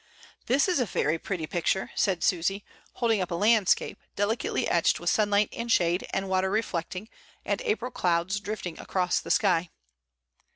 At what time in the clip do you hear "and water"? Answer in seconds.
6.09-6.49